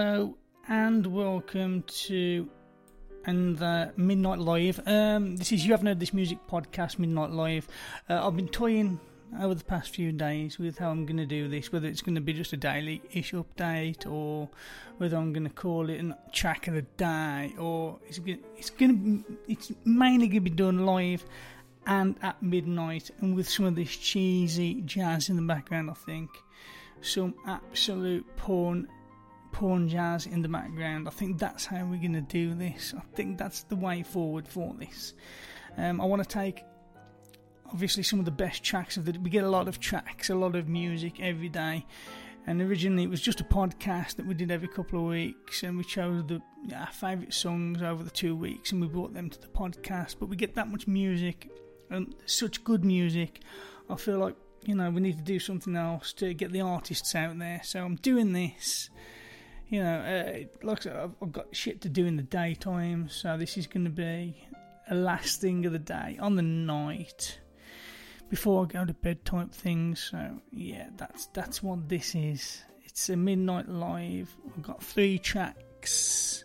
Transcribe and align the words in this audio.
Hello 0.00 0.36
and 0.68 1.04
welcome 1.08 1.82
to 1.88 2.48
and 3.24 3.58
the 3.58 3.92
Midnight 3.96 4.38
Live. 4.38 4.80
Um, 4.86 5.34
this 5.34 5.50
is 5.50 5.66
you 5.66 5.72
haven't 5.72 5.88
heard 5.88 5.98
this 5.98 6.14
music 6.14 6.38
podcast, 6.48 7.00
Midnight 7.00 7.32
Live. 7.32 7.66
Uh, 8.08 8.24
I've 8.24 8.36
been 8.36 8.46
toying 8.46 9.00
over 9.40 9.56
the 9.56 9.64
past 9.64 9.90
few 9.90 10.12
days 10.12 10.56
with 10.56 10.78
how 10.78 10.90
I'm 10.90 11.04
going 11.04 11.16
to 11.16 11.26
do 11.26 11.48
this, 11.48 11.72
whether 11.72 11.88
it's 11.88 12.00
going 12.00 12.14
to 12.14 12.20
be 12.20 12.32
just 12.32 12.52
a 12.52 12.56
daily 12.56 13.02
ish 13.12 13.32
update 13.32 14.08
or 14.08 14.48
whether 14.98 15.16
I'm 15.16 15.32
going 15.32 15.48
to 15.48 15.52
call 15.52 15.90
it 15.90 16.00
a 16.00 16.16
track 16.30 16.68
of 16.68 16.74
the 16.74 16.82
day 16.82 17.54
or 17.58 17.98
it's 18.06 18.20
going 18.20 18.38
it's 18.56 18.70
going 18.70 18.90
to 18.92 19.24
be 19.24 19.52
it's 19.52 19.72
mainly 19.84 20.28
going 20.28 20.44
to 20.44 20.48
be 20.48 20.56
done 20.56 20.86
live 20.86 21.24
and 21.88 22.14
at 22.22 22.40
midnight 22.40 23.10
and 23.20 23.34
with 23.34 23.48
some 23.48 23.64
of 23.64 23.74
this 23.74 23.96
cheesy 23.96 24.80
jazz 24.82 25.28
in 25.28 25.34
the 25.34 25.42
background. 25.42 25.90
I 25.90 25.94
think 25.94 26.30
some 27.00 27.34
absolute 27.48 28.24
porn 28.36 28.86
porn 29.52 29.88
jazz 29.88 30.26
in 30.26 30.42
the 30.42 30.48
background. 30.48 31.08
I 31.08 31.10
think 31.10 31.38
that's 31.38 31.64
how 31.66 31.84
we're 31.84 32.00
going 32.00 32.12
to 32.14 32.20
do 32.20 32.54
this. 32.54 32.94
I 32.96 33.02
think 33.14 33.38
that's 33.38 33.62
the 33.64 33.76
way 33.76 34.02
forward 34.02 34.46
for 34.46 34.74
this. 34.78 35.14
Um, 35.76 36.00
I 36.00 36.04
want 36.04 36.22
to 36.22 36.28
take 36.28 36.64
obviously 37.72 38.02
some 38.02 38.18
of 38.18 38.24
the 38.24 38.30
best 38.30 38.62
tracks 38.62 38.96
of 38.96 39.04
the. 39.04 39.18
We 39.18 39.30
get 39.30 39.44
a 39.44 39.50
lot 39.50 39.68
of 39.68 39.80
tracks, 39.80 40.30
a 40.30 40.34
lot 40.34 40.56
of 40.56 40.68
music 40.68 41.20
every 41.20 41.48
day. 41.48 41.86
And 42.46 42.62
originally 42.62 43.02
it 43.02 43.10
was 43.10 43.20
just 43.20 43.42
a 43.42 43.44
podcast 43.44 44.16
that 44.16 44.26
we 44.26 44.32
did 44.32 44.50
every 44.50 44.68
couple 44.68 45.00
of 45.00 45.06
weeks, 45.06 45.62
and 45.62 45.76
we 45.76 45.84
chose 45.84 46.24
the 46.26 46.40
our 46.74 46.86
favourite 46.86 47.34
songs 47.34 47.82
over 47.82 48.02
the 48.02 48.10
two 48.10 48.34
weeks, 48.34 48.72
and 48.72 48.80
we 48.80 48.86
brought 48.86 49.12
them 49.12 49.28
to 49.28 49.38
the 49.38 49.48
podcast. 49.48 50.16
But 50.18 50.30
we 50.30 50.36
get 50.36 50.54
that 50.54 50.70
much 50.70 50.86
music 50.86 51.50
and 51.90 52.14
such 52.24 52.64
good 52.64 52.86
music. 52.86 53.42
I 53.90 53.96
feel 53.96 54.18
like 54.18 54.34
you 54.64 54.74
know 54.74 54.88
we 54.88 55.02
need 55.02 55.18
to 55.18 55.22
do 55.22 55.38
something 55.38 55.76
else 55.76 56.14
to 56.14 56.32
get 56.32 56.50
the 56.50 56.62
artists 56.62 57.14
out 57.14 57.38
there. 57.38 57.60
So 57.64 57.84
I'm 57.84 57.96
doing 57.96 58.32
this 58.32 58.88
you 59.68 59.82
know, 59.82 59.98
uh, 59.98 60.66
like 60.66 60.86
I've, 60.86 61.14
I've 61.20 61.32
got 61.32 61.54
shit 61.54 61.82
to 61.82 61.88
do 61.88 62.06
in 62.06 62.16
the 62.16 62.22
daytime, 62.22 63.08
so 63.08 63.36
this 63.36 63.56
is 63.56 63.66
going 63.66 63.84
to 63.84 63.90
be 63.90 64.48
a 64.90 64.94
last 64.94 65.40
thing 65.40 65.66
of 65.66 65.72
the 65.72 65.78
day 65.78 66.16
on 66.20 66.36
the 66.36 66.42
night 66.42 67.38
before 68.30 68.64
I 68.64 68.66
go 68.66 68.84
to 68.84 68.94
bed 68.94 69.24
type 69.24 69.52
thing. 69.52 69.94
So 69.94 70.40
yeah, 70.52 70.88
that's 70.96 71.26
that's 71.28 71.62
what 71.62 71.88
this 71.88 72.14
is. 72.14 72.62
It's 72.84 73.10
a 73.10 73.16
midnight 73.16 73.68
live. 73.68 74.34
I've 74.56 74.62
got 74.62 74.82
three 74.82 75.18
tracks 75.18 76.44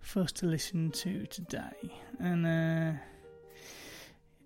for 0.00 0.22
us 0.22 0.32
to 0.32 0.46
listen 0.46 0.92
to 0.92 1.26
today, 1.26 1.92
and 2.20 2.46
uh, 2.46 2.92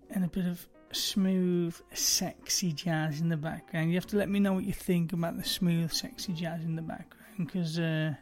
and 0.09 0.25
a 0.25 0.27
bit 0.27 0.47
of 0.47 0.67
smooth, 0.91 1.79
sexy 1.93 2.73
jazz 2.73 3.21
in 3.21 3.29
the 3.29 3.37
background. 3.37 3.89
You 3.89 3.95
have 3.95 4.07
to 4.07 4.17
let 4.17 4.27
me 4.27 4.39
know 4.39 4.53
what 4.53 4.63
you 4.63 4.73
think 4.73 5.13
about 5.13 5.37
the 5.37 5.43
smooth, 5.43 5.91
sexy 5.91 6.33
jazz 6.33 6.63
in 6.63 6.75
the 6.75 6.81
background 6.81 7.20
because, 7.37 7.79
uh, 7.79 8.13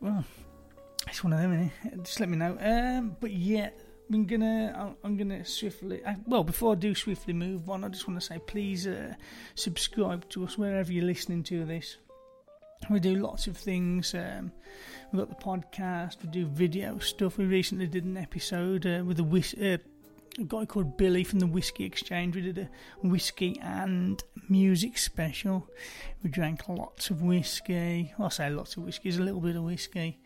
well, 0.00 0.24
it's 1.06 1.22
one 1.24 1.32
of 1.32 1.40
them. 1.40 1.70
Innit? 1.84 2.02
Just 2.04 2.20
let 2.20 2.28
me 2.28 2.36
know. 2.36 2.56
Um, 2.60 3.16
but 3.20 3.30
yeah, 3.32 3.70
I'm 4.12 4.26
gonna, 4.26 4.94
I'm- 5.04 5.16
gonna 5.16 5.44
swiftly. 5.44 6.04
Uh, 6.04 6.14
well, 6.26 6.44
before 6.44 6.72
I 6.72 6.74
do 6.76 6.94
swiftly 6.94 7.32
move 7.34 7.68
on, 7.70 7.84
I 7.84 7.88
just 7.88 8.06
want 8.08 8.20
to 8.20 8.26
say, 8.26 8.38
please 8.38 8.86
uh, 8.86 9.14
subscribe 9.54 10.28
to 10.30 10.44
us 10.44 10.56
wherever 10.58 10.92
you're 10.92 11.04
listening 11.04 11.42
to 11.44 11.64
this. 11.64 11.96
We 12.88 12.98
do 12.98 13.16
lots 13.16 13.46
of 13.46 13.56
things. 13.58 14.14
Um, 14.14 14.52
we've 15.12 15.20
got 15.20 15.28
the 15.28 15.44
podcast. 15.44 16.22
We 16.22 16.30
do 16.30 16.46
video 16.46 16.98
stuff. 16.98 17.36
We 17.36 17.44
recently 17.44 17.86
did 17.86 18.04
an 18.04 18.16
episode 18.16 18.86
uh, 18.86 19.02
with 19.04 19.20
a 19.20 19.24
whis- 19.24 19.54
uh, 19.54 19.76
a 20.38 20.44
guy 20.44 20.64
called 20.64 20.96
Billy 20.96 21.24
from 21.24 21.40
the 21.40 21.46
Whiskey 21.46 21.84
Exchange. 21.84 22.34
We 22.36 22.42
did 22.42 22.58
a 22.58 22.68
whiskey 23.06 23.58
and 23.62 24.22
music 24.48 24.98
special. 24.98 25.68
We 26.22 26.30
drank 26.30 26.68
lots 26.68 27.10
of 27.10 27.22
whiskey. 27.22 28.12
Well, 28.18 28.26
I 28.26 28.30
say 28.30 28.50
lots 28.50 28.76
of 28.76 28.84
whiskey, 28.84 29.08
it's 29.08 29.18
a 29.18 29.22
little 29.22 29.40
bit 29.40 29.56
of 29.56 29.64
whiskey. 29.64 30.20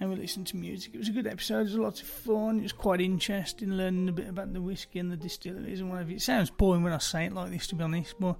And 0.00 0.10
we 0.10 0.16
listened 0.16 0.48
to 0.48 0.56
music. 0.56 0.94
It 0.94 0.98
was 0.98 1.08
a 1.08 1.12
good 1.12 1.28
episode. 1.28 1.60
It 1.60 1.64
was 1.64 1.76
lots 1.76 2.00
of 2.00 2.08
fun. 2.08 2.58
It 2.58 2.62
was 2.62 2.72
quite 2.72 3.00
interesting 3.00 3.72
learning 3.72 4.08
a 4.08 4.12
bit 4.12 4.28
about 4.28 4.52
the 4.52 4.60
whiskey 4.60 4.98
and 4.98 5.12
the 5.12 5.16
distilleries 5.16 5.80
and 5.80 5.90
whatever. 5.90 6.10
It 6.10 6.22
sounds 6.22 6.50
boring 6.50 6.82
when 6.82 6.92
I 6.92 6.98
say 6.98 7.26
it 7.26 7.32
like 7.32 7.52
this, 7.52 7.68
to 7.68 7.76
be 7.76 7.84
honest, 7.84 8.14
but 8.18 8.36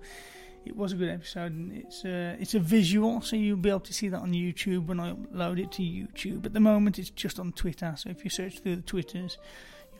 it 0.65 0.75
was 0.75 0.93
a 0.93 0.97
good 0.97 1.11
episode. 1.11 1.53
And 1.53 1.73
it's 1.73 2.05
uh, 2.05 2.37
it's 2.41 2.55
a 2.55 2.59
visual, 2.59 3.21
so 3.21 3.37
you'll 3.37 3.59
be 3.59 3.69
able 3.69 3.81
to 3.81 3.95
see 3.95 4.09
that 4.09 4.21
on 4.21 4.33
YouTube 4.33 4.87
when 4.87 4.99
I 4.99 5.13
upload 5.13 5.63
it 5.63 5.71
to 5.73 5.83
YouTube. 5.83 6.47
At 6.47 6.53
the 6.53 6.61
moment, 6.61 6.99
it's 6.99 7.11
just 7.11 7.39
on 7.39 7.53
Twitter. 7.53 7.95
So 7.97 8.11
if 8.11 8.25
you 8.25 8.31
search 8.31 8.59
through 8.59 8.77
the 8.77 8.83
Twitters, 8.83 9.39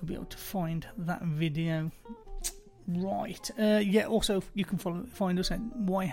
you'll 0.03 0.09
be 0.09 0.15
able 0.15 0.25
to 0.27 0.37
find 0.37 0.87
that 0.99 1.23
video. 1.23 1.93
Right. 2.89 3.51
Uh, 3.59 3.81
yeah, 3.83 4.07
also, 4.07 4.43
you 4.55 4.65
can 4.65 4.79
follow, 4.79 5.05
find 5.07 5.39
us 5.39 5.53
at 5.53 5.61
yhhtmpc.com, 5.61 6.07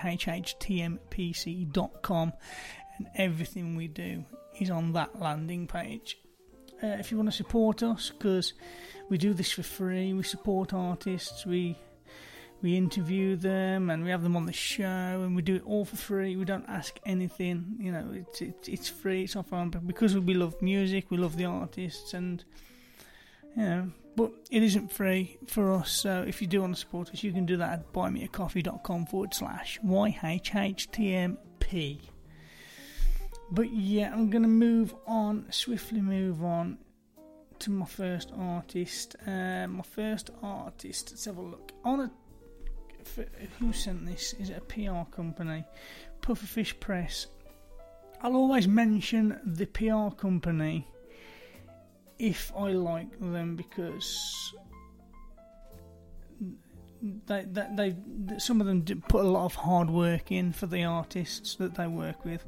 and 2.97 3.07
everything 3.15 3.75
we 3.75 3.87
do 3.87 4.23
is 4.59 4.69
on 4.69 4.93
that 4.93 5.19
landing 5.19 5.65
page. 5.65 6.19
Uh, 6.83 6.87
if 6.99 7.11
you 7.11 7.17
want 7.17 7.29
to 7.29 7.35
support 7.35 7.81
us, 7.83 8.11
because 8.11 8.53
we 9.09 9.17
do 9.17 9.33
this 9.33 9.51
for 9.51 9.63
free, 9.63 10.13
we 10.13 10.23
support 10.23 10.73
artists, 10.73 11.45
we 11.45 11.75
we 12.61 12.75
interview 12.75 13.37
them, 13.37 13.89
and 13.89 14.03
we 14.03 14.09
have 14.09 14.21
them 14.21 14.35
on 14.35 14.45
the 14.45 14.51
show, 14.53 14.83
and 14.83 15.33
we 15.33 15.41
do 15.41 15.55
it 15.55 15.63
all 15.65 15.85
for 15.85 15.95
free. 15.95 16.35
We 16.35 16.43
don't 16.43 16.67
ask 16.67 16.99
anything, 17.05 17.77
you 17.79 17.91
know. 17.91 18.11
It's 18.13 18.41
it's, 18.41 18.67
it's 18.67 18.89
free. 18.89 19.23
It's 19.23 19.35
off 19.35 19.51
our 19.53 19.59
own, 19.59 19.71
because 19.87 20.15
we 20.17 20.33
love 20.33 20.61
music, 20.61 21.09
we 21.09 21.17
love 21.17 21.37
the 21.37 21.45
artists, 21.45 22.13
and 22.13 22.43
you 23.55 23.63
know, 23.63 23.91
but 24.15 24.31
it 24.51 24.63
isn't 24.63 24.91
free 24.91 25.37
for 25.47 25.71
us. 25.73 25.91
So 25.91 26.23
if 26.27 26.41
you 26.41 26.47
do 26.47 26.61
want 26.61 26.75
to 26.75 26.79
support 26.79 27.09
us, 27.09 27.23
you 27.23 27.31
can 27.31 27.45
do 27.45 27.57
that 27.57 27.71
at 27.71 27.93
buymeacoffee.com 27.93 29.05
forward 29.05 29.33
slash 29.33 29.79
YHHTMP. 29.85 31.37
But 33.51 33.73
yeah, 33.73 34.11
I'm 34.13 34.29
going 34.29 34.43
to 34.43 34.49
move 34.49 34.93
on, 35.07 35.47
swiftly 35.51 36.01
move 36.01 36.43
on 36.43 36.77
to 37.59 37.71
my 37.71 37.85
first 37.85 38.31
artist. 38.37 39.15
Uh, 39.25 39.67
my 39.67 39.83
first 39.83 40.29
artist, 40.43 41.11
let's 41.11 41.25
have 41.25 41.37
a 41.37 41.41
look. 41.41 41.71
On 41.83 42.01
a, 42.01 42.11
f- 43.01 43.25
who 43.59 43.73
sent 43.73 44.05
this? 44.05 44.33
Is 44.33 44.49
it 44.49 44.57
a 44.57 44.61
PR 44.61 45.09
company? 45.09 45.63
Pufferfish 46.21 46.79
Press. 46.79 47.27
I'll 48.21 48.35
always 48.35 48.67
mention 48.67 49.39
the 49.45 49.65
PR 49.65 50.13
company 50.15 50.87
if 52.19 52.51
I 52.55 52.71
like 52.71 53.19
them 53.19 53.55
because 53.55 54.53
they, 57.01 57.45
they, 57.47 57.95
they 58.25 58.37
some 58.39 58.61
of 58.61 58.67
them 58.67 58.83
put 59.07 59.23
a 59.23 59.27
lot 59.27 59.45
of 59.45 59.55
hard 59.55 59.89
work 59.89 60.31
in 60.31 60.51
for 60.51 60.67
the 60.67 60.83
artists 60.83 61.55
that 61.55 61.75
they 61.75 61.87
work 61.87 62.25
with. 62.25 62.45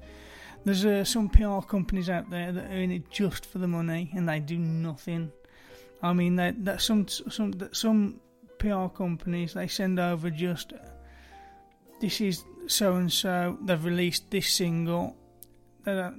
There's 0.63 0.85
uh, 0.85 1.03
some 1.03 1.29
PR 1.29 1.62
companies 1.62 2.09
out 2.09 2.29
there 2.29 2.51
that 2.51 2.69
in 2.71 2.91
it 2.91 3.09
just 3.09 3.45
for 3.45 3.57
the 3.57 3.68
money 3.68 4.12
and 4.13 4.27
they 4.27 4.39
do 4.39 4.57
nothing. 4.57 5.31
I 6.03 6.13
mean, 6.13 6.35
they, 6.35 6.51
that 6.51 6.81
some 6.81 7.07
some 7.07 7.51
that 7.53 7.75
some 7.75 8.19
PR 8.59 8.88
companies 8.88 9.53
they 9.53 9.68
send 9.68 10.00
over 10.00 10.29
just 10.29 10.73
this 12.00 12.19
is 12.19 12.44
so 12.68 12.95
and 12.95 13.12
so, 13.12 13.57
they've 13.63 13.83
released 13.83 14.29
this 14.29 14.50
single. 14.53 15.15
They 15.83 16.09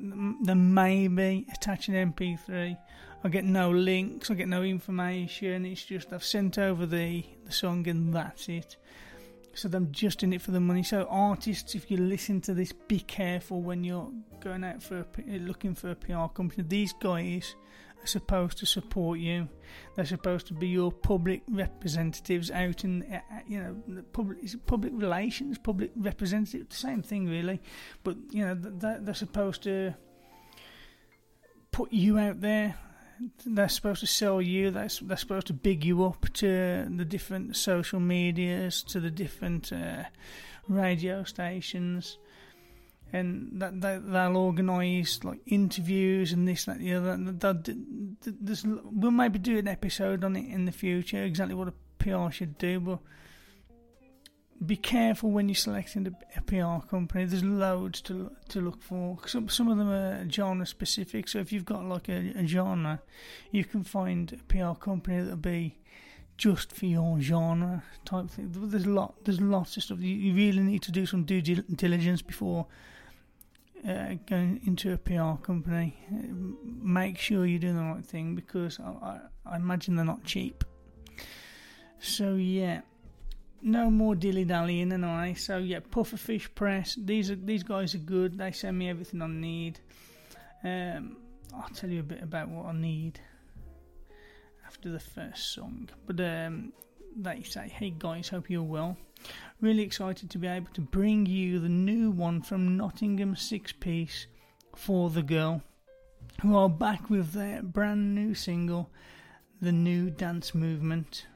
they 0.43 0.54
may 0.54 1.08
be 1.08 1.46
attaching 1.52 1.94
MP3. 1.94 2.76
I 3.25 3.29
get 3.29 3.45
no 3.45 3.71
links, 3.71 4.31
I 4.31 4.35
get 4.35 4.49
no 4.49 4.63
information. 4.63 5.65
It's 5.65 5.85
just 5.85 6.13
I've 6.13 6.25
sent 6.25 6.59
over 6.59 6.87
the, 6.87 7.25
the 7.45 7.53
song 7.53 7.87
and 7.87 8.13
that's 8.13 8.49
it. 8.49 8.77
So 9.55 9.69
I'm 9.73 9.93
just 9.93 10.23
in 10.25 10.33
it 10.33 10.43
for 10.43 10.51
the 10.51 10.61
money. 10.61 10.83
So 10.83 11.07
artists, 11.09 11.75
if 11.75 11.91
you 11.91 11.99
listen 11.99 12.41
to 12.43 12.55
this, 12.55 12.73
be 12.73 12.99
careful 12.99 13.61
when 13.61 13.85
you're 13.85 14.11
going 14.41 14.65
out 14.65 14.83
for 14.83 15.07
a, 15.29 15.39
looking 15.39 15.75
for 15.75 15.91
a 15.91 15.95
PR 15.95 16.27
company. 16.35 16.65
These 16.67 16.95
guys 16.95 17.55
are 18.03 18.07
supposed 18.07 18.59
to 18.59 18.67
support 18.67 19.21
you. 19.21 19.49
They're 19.95 20.05
supposed 20.05 20.49
to 20.49 20.55
be 20.55 20.69
your 20.69 20.91
public 20.91 21.43
representatives 21.49 22.51
out 22.51 22.83
in, 22.83 23.05
uh, 23.05 23.21
uh, 23.31 23.41
you 23.47 23.61
know, 23.61 24.03
public 24.13 24.39
public 24.67 24.93
relations, 24.97 25.59
public 25.59 25.93
representative, 25.95 26.67
same 26.71 27.03
thing 27.03 27.29
really. 27.29 27.61
But 28.03 28.17
you 28.31 28.45
know, 28.45 28.55
they're 28.55 29.15
supposed 29.15 29.63
to 29.65 29.95
put 31.71 31.93
you 31.93 32.19
out 32.19 32.41
there 32.41 32.75
they're 33.45 33.69
supposed 33.69 34.01
to 34.01 34.07
sell 34.07 34.41
you. 34.41 34.71
They're, 34.71 34.89
they're 35.03 35.17
supposed 35.17 35.49
to 35.49 35.53
big 35.53 35.85
you 35.85 36.05
up 36.05 36.33
to 36.35 36.87
the 36.91 37.05
different 37.05 37.57
social 37.57 38.01
medias, 38.01 38.83
to 38.85 39.01
the 39.01 39.11
different 39.11 39.73
uh, 39.73 40.05
radio 40.69 41.25
stations, 41.25 42.19
and 43.13 43.51
that, 43.55 43.81
that 43.81 44.11
they'll 44.11 44.37
organise 44.37 45.23
like 45.25 45.41
interviews 45.47 46.33
and 46.33 46.49
this, 46.49 46.65
that, 46.65 46.79
the 46.79 46.95
other. 46.95 47.17
There's, 48.25 48.65
we'll 48.65 49.11
maybe 49.11 49.39
do 49.39 49.59
an 49.59 49.69
episode 49.69 50.25
on 50.25 50.37
it 50.37 50.49
in 50.49 50.65
the 50.65 50.73
future, 50.73 51.23
exactly 51.23 51.55
what 51.55 51.69
a 51.69 51.75
PR 51.99 52.31
should 52.31 52.59
do, 52.59 52.81
but 52.81 52.99
be 54.64 54.76
careful 54.76 55.31
when 55.31 55.49
you're 55.49 55.56
selecting 55.56 56.14
a, 56.37 56.41
PR 56.43 56.87
company. 56.87 57.25
There's 57.25 57.44
loads 57.44 58.00
to 58.03 58.31
to 58.49 58.61
look 58.61 58.82
for. 58.82 59.19
Some 59.26 59.49
some 59.49 59.69
of 59.69 59.79
them 59.79 59.91
are 59.91 60.29
genre 60.31 60.67
specific. 60.67 61.29
So 61.29 61.38
if 61.38 61.53
you've 61.53 61.64
got 61.64 61.85
like 61.85 62.09
a, 62.09 62.32
a 62.37 62.47
genre, 62.47 63.03
you 63.50 63.64
can 63.64 63.82
find 63.82 64.32
a 64.32 64.44
PR 64.44 64.79
company 64.79 65.20
that'll 65.20 65.37
be 65.37 65.79
just 66.37 66.73
for 66.73 66.87
your 66.87 67.20
genre 67.20 67.82
type 68.05 68.31
thing. 68.31 68.50
There's 68.53 68.87
a 68.87 68.91
lot. 68.91 69.14
There's 69.25 69.41
lots 69.41 69.76
of 69.76 69.82
stuff. 69.82 70.00
You, 70.00 70.14
you 70.14 70.35
really 70.35 70.62
need 70.62 70.82
to 70.82 70.93
do 70.93 71.06
some 71.06 71.25
due 71.25 71.43
diligence 71.43 72.23
before 72.23 72.67
uh, 73.88 74.14
going 74.26 74.61
into 74.67 74.93
a 74.93 74.99
PR 74.99 75.43
company. 75.43 75.97
Make 76.64 77.19
sure 77.19 77.47
you're 77.47 77.59
doing 77.59 77.76
the 77.76 77.82
right 77.82 78.05
thing 78.05 78.35
because 78.35 78.79
I, 78.81 78.91
I, 79.06 79.20
I 79.47 79.56
imagine 79.56 79.97
they're 79.97 80.05
not 80.05 80.25
cheap. 80.25 80.64
So 81.99 82.35
yeah 82.35 82.82
no 83.62 83.91
more 83.91 84.14
dilly 84.14 84.44
dallying 84.44 84.93
and 84.93 85.06
I. 85.06 85.35
So 85.35 85.59
yeah, 85.59 85.81
Pufferfish 85.81 86.55
Press. 86.55 86.97
These 87.00 87.31
are 87.31 87.37
these 87.37 87.62
guys 87.62 87.94
are 87.94 87.99
good. 87.99 88.37
They 88.37 88.53
send 88.53 88.79
me 88.79 88.91
everything 88.91 89.23
I 89.23 89.29
need. 89.29 89.81
Um, 90.64 91.17
I'll 91.55 91.69
tell 91.69 91.91
you 91.91 92.00
a 92.00 92.05
bit 92.05 92.23
about 92.23 92.49
what 92.49 92.67
I 92.67 92.73
need 92.73 93.20
after 94.67 94.91
the 94.91 95.00
first 95.00 95.55
song. 95.55 95.88
But 96.06 96.20
um, 96.20 96.73
they 97.17 97.43
say, 97.43 97.69
"Hey 97.69 97.94
guys, 97.97 98.29
hope 98.29 98.50
you're 98.50 98.62
well. 98.62 98.97
Really 99.61 99.82
excited 99.82 100.29
to 100.31 100.38
be 100.38 100.49
able 100.49 100.73
to 100.75 100.81
bring 100.81 101.26
you 101.26 101.61
the 101.61 101.69
new 101.69 102.11
one 102.11 102.43
from 102.43 102.76
Nottingham 102.76 103.37
Six 103.37 103.73
Piece 103.73 104.26
for 104.75 105.11
the 105.11 105.23
girl, 105.23 105.62
who 106.41 106.56
are 106.56 106.69
back 106.69 107.09
with 107.09 107.32
their 107.32 107.62
brand 107.62 108.14
new 108.14 108.35
single, 108.35 108.91
"The 109.61 109.73
New 109.73 110.11
Dance 110.11 110.55
Movement." 110.55 111.26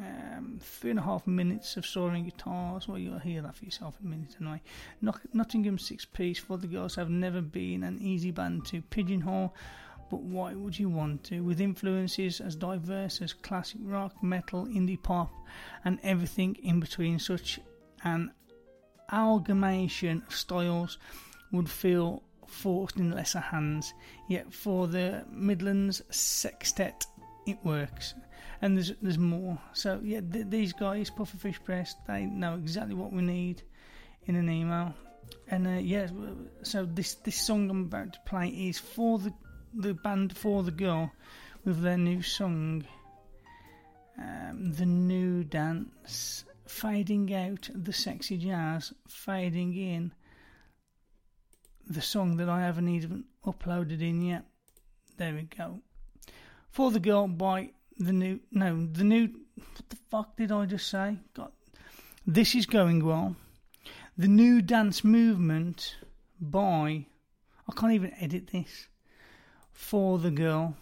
Um, 0.00 0.58
three 0.60 0.90
and 0.90 0.98
a 0.98 1.02
half 1.02 1.26
minutes 1.26 1.76
of 1.76 1.86
soaring 1.86 2.24
guitars. 2.24 2.88
Well, 2.88 2.98
you'll 2.98 3.18
hear 3.18 3.42
that 3.42 3.56
for 3.56 3.64
yourself 3.64 3.96
in 4.00 4.06
a 4.06 4.10
minute 4.10 4.36
anyway. 4.40 4.62
Nottingham 5.32 5.78
Six 5.78 6.04
Piece 6.04 6.38
for 6.38 6.56
the 6.56 6.66
girls 6.66 6.94
have 6.94 7.10
never 7.10 7.40
been 7.40 7.82
an 7.82 8.00
easy 8.00 8.30
band 8.30 8.64
to 8.66 8.80
pigeonhole, 8.82 9.54
but 10.10 10.22
why 10.22 10.54
would 10.54 10.78
you 10.78 10.88
want 10.88 11.24
to? 11.24 11.40
With 11.40 11.60
influences 11.60 12.40
as 12.40 12.56
diverse 12.56 13.20
as 13.20 13.32
classic 13.32 13.80
rock, 13.84 14.22
metal, 14.22 14.66
indie 14.66 15.02
pop, 15.02 15.30
and 15.84 15.98
everything 16.02 16.56
in 16.62 16.80
between, 16.80 17.18
such 17.18 17.60
an 18.04 18.32
amalgamation 19.10 20.22
of 20.26 20.34
styles 20.34 20.98
would 21.50 21.68
feel 21.68 22.22
forced 22.46 22.96
in 22.96 23.10
lesser 23.10 23.40
hands. 23.40 23.92
Yet 24.28 24.52
for 24.52 24.86
the 24.86 25.24
Midlands 25.30 26.02
Sextet, 26.10 27.06
it 27.46 27.58
works 27.64 28.14
and 28.62 28.76
there's 28.76 28.92
there's 29.02 29.18
more. 29.18 29.58
So 29.74 30.00
yeah, 30.02 30.20
th- 30.20 30.46
these 30.48 30.72
guys, 30.72 31.10
Pufferfish 31.10 31.62
Press, 31.64 31.94
they 32.06 32.24
know 32.24 32.54
exactly 32.54 32.94
what 32.94 33.12
we 33.12 33.22
need 33.22 33.62
in 34.26 34.36
an 34.36 34.48
email. 34.48 34.94
And 35.48 35.66
uh, 35.66 35.70
yeah, 35.70 36.06
so 36.62 36.86
this 36.86 37.14
this 37.14 37.36
song 37.36 37.68
I'm 37.68 37.82
about 37.82 38.14
to 38.14 38.20
play 38.24 38.48
is 38.48 38.78
for 38.78 39.18
the 39.18 39.34
the 39.74 39.94
band 39.94 40.36
for 40.36 40.62
the 40.62 40.70
girl 40.70 41.10
with 41.64 41.82
their 41.82 41.98
new 41.98 42.22
song, 42.22 42.84
um, 44.18 44.72
the 44.72 44.86
new 44.86 45.44
dance, 45.44 46.44
fading 46.66 47.34
out 47.34 47.68
the 47.74 47.92
sexy 47.92 48.36
jazz, 48.36 48.92
fading 49.08 49.76
in 49.76 50.12
the 51.88 52.02
song 52.02 52.36
that 52.36 52.48
I 52.48 52.60
haven't 52.60 52.88
even 52.88 53.24
uploaded 53.44 54.00
in 54.00 54.22
yet. 54.22 54.44
There 55.16 55.34
we 55.34 55.42
go. 55.42 55.80
For 56.70 56.90
the 56.90 57.00
Girl 57.00 57.28
by 57.28 57.72
the 57.98 58.12
new 58.12 58.40
no 58.50 58.86
the 58.92 59.04
new 59.04 59.28
what 59.54 59.88
the 59.88 59.96
fuck 60.10 60.36
did 60.36 60.52
I 60.52 60.66
just 60.66 60.88
say? 60.88 61.18
God, 61.34 61.52
this 62.26 62.54
is 62.54 62.66
going 62.66 63.04
well. 63.04 63.36
The 64.16 64.28
new 64.28 64.62
dance 64.62 65.04
movement 65.04 65.96
by 66.40 67.06
I 67.68 67.72
can't 67.76 67.92
even 67.92 68.12
edit 68.18 68.48
this 68.48 68.88
for 69.72 70.18
the 70.18 70.30
girl. 70.30 70.76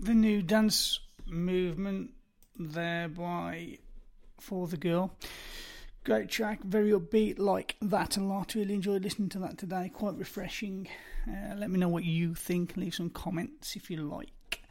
The 0.00 0.14
new 0.14 0.40
dance 0.40 0.98
movement 1.26 2.10
there 2.58 3.08
by 3.08 3.78
For 4.40 4.66
the 4.66 4.78
Girl. 4.78 5.14
Great 6.04 6.30
track, 6.30 6.62
very 6.64 6.90
upbeat, 6.92 7.38
like 7.38 7.76
that 7.82 8.16
a 8.16 8.22
lot. 8.22 8.54
Really 8.54 8.74
enjoyed 8.74 9.02
listening 9.02 9.28
to 9.30 9.38
that 9.40 9.58
today, 9.58 9.90
quite 9.92 10.16
refreshing. 10.16 10.88
Uh, 11.28 11.54
let 11.56 11.70
me 11.70 11.78
know 11.78 11.88
what 11.88 12.04
you 12.04 12.34
think, 12.34 12.76
leave 12.76 12.94
some 12.94 13.10
comments 13.10 13.76
if 13.76 13.90
you 13.90 13.98
like. 13.98 14.62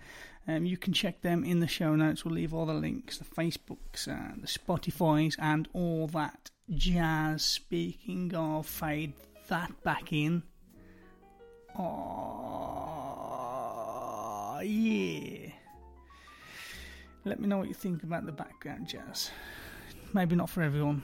Um, 0.48 0.65
you 0.65 0.77
can 0.77 0.93
check 0.93 1.21
them 1.21 1.43
in 1.43 1.59
the 1.59 1.67
show 1.67 1.95
notes. 1.95 2.25
We'll 2.25 2.33
leave 2.33 2.53
all 2.53 2.65
the 2.65 2.74
links, 2.74 3.19
the 3.19 3.25
Facebooks, 3.25 4.07
uh, 4.07 4.33
the 4.41 4.48
Spotify's, 4.48 5.36
and 5.38 5.67
all 5.74 6.07
that 6.07 6.50
jazz. 6.71 7.43
Speaking 7.43 8.33
of, 8.33 8.65
fade 8.65 9.13
that 9.48 9.83
back 9.83 10.12
in. 10.12 10.41
Yeah. 14.61 15.51
Let 17.25 17.39
me 17.39 17.47
know 17.47 17.57
what 17.57 17.67
you 17.67 17.73
think 17.73 18.03
about 18.03 18.25
the 18.25 18.31
background 18.31 18.87
jazz. 18.87 19.31
Maybe 20.13 20.35
not 20.35 20.49
for 20.49 20.61
everyone. 20.61 21.03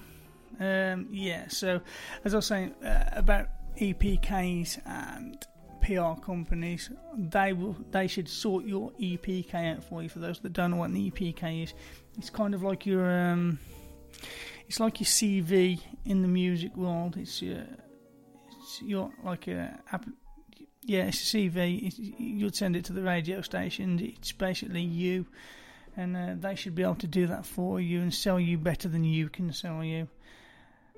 Um, 0.60 1.08
yeah, 1.12 1.48
so 1.50 1.82
as 2.24 2.34
I 2.34 2.38
was 2.38 2.46
saying 2.46 2.74
uh, 2.84 3.10
about 3.12 3.50
EPKs 3.78 4.80
and 4.86 5.46
PR 5.82 6.20
companies, 6.20 6.90
they 7.18 7.54
will 7.54 7.76
they 7.92 8.08
should 8.08 8.30
sort 8.30 8.66
your 8.66 8.92
EPK 8.94 9.76
out 9.76 9.84
for 9.84 10.02
you. 10.02 10.10
For 10.10 10.20
those 10.20 10.40
that 10.40 10.54
don't 10.54 10.72
know 10.72 10.78
what 10.78 10.90
an 10.90 10.96
EPK 10.96 11.64
is, 11.64 11.74
it's 12.18 12.30
kind 12.30 12.54
of 12.54 12.64
like 12.64 12.86
your 12.86 13.06
um, 13.10 13.60
it's 14.68 14.80
like 14.80 15.00
your 15.00 15.08
CV 15.08 15.80
in 16.06 16.22
the 16.22 16.28
music 16.28 16.76
world. 16.76 17.18
It's 17.18 17.42
your 17.42 17.64
it's 18.62 18.82
your 18.82 19.12
like 19.24 19.48
a 19.48 19.80
yeah, 20.86 21.06
it's 21.06 21.34
a 21.34 21.38
CV. 21.38 21.94
You'd 22.18 22.56
send 22.56 22.76
it 22.76 22.86
to 22.86 22.94
the 22.94 23.02
radio 23.02 23.42
station. 23.42 24.00
It's 24.00 24.32
basically 24.32 24.82
you, 24.82 25.26
and 25.98 26.16
uh, 26.16 26.36
they 26.38 26.56
should 26.56 26.76
be 26.76 26.84
able 26.84 26.96
to 26.96 27.08
do 27.08 27.26
that 27.28 27.46
for 27.46 27.82
you 27.82 28.02
and 28.02 28.14
sell 28.14 28.40
you 28.40 28.58
better 28.58 28.88
than 28.88 29.04
you 29.04 29.30
can 29.30 29.52
sell 29.52 29.84
you. 29.84 30.08